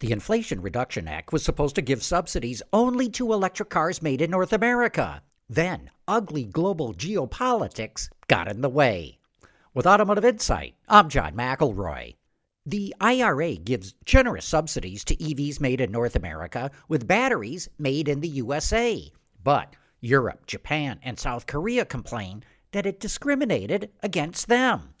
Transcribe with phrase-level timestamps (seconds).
[0.00, 4.30] The Inflation Reduction Act was supposed to give subsidies only to electric cars made in
[4.30, 5.22] North America.
[5.46, 9.18] Then, ugly global geopolitics got in the way.
[9.74, 12.16] With Automotive Insight, I'm John McElroy.
[12.64, 18.20] The IRA gives generous subsidies to EVs made in North America with batteries made in
[18.20, 19.12] the USA.
[19.44, 22.42] But Europe, Japan, and South Korea complain
[22.72, 24.94] that it discriminated against them.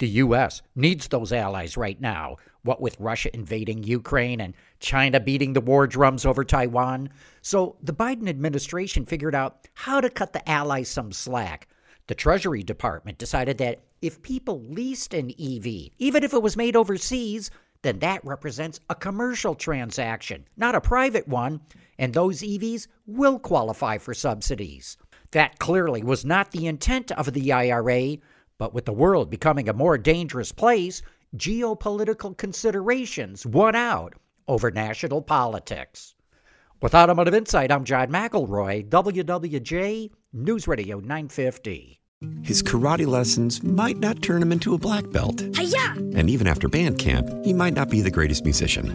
[0.00, 0.62] The U.S.
[0.74, 5.86] needs those allies right now, what with Russia invading Ukraine and China beating the war
[5.86, 7.10] drums over Taiwan.
[7.42, 11.68] So the Biden administration figured out how to cut the allies some slack.
[12.06, 16.76] The Treasury Department decided that if people leased an EV, even if it was made
[16.76, 17.50] overseas,
[17.82, 21.60] then that represents a commercial transaction, not a private one,
[21.98, 24.96] and those EVs will qualify for subsidies.
[25.32, 28.16] That clearly was not the intent of the IRA,
[28.60, 31.00] but with the world becoming a more dangerous place,
[31.34, 34.12] geopolitical considerations won out
[34.46, 36.14] over national politics.
[36.82, 42.00] With Automotive Insight, I'm John McElroy, WWJ News Radio 950.
[42.42, 45.42] His karate lessons might not turn him into a black belt.
[45.54, 45.94] Hi-ya!
[46.14, 48.94] And even after band camp, he might not be the greatest musician.